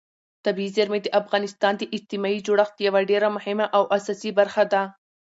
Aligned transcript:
طبیعي 0.45 0.69
زیرمې 0.75 0.99
د 1.03 1.07
افغانستان 1.21 1.73
د 1.77 1.83
اجتماعي 1.95 2.39
جوړښت 2.47 2.75
یوه 2.87 3.01
ډېره 3.11 3.27
مهمه 3.35 3.65
او 3.77 3.83
اساسي 3.97 4.31
برخه 4.39 4.63
ده. 4.73 4.81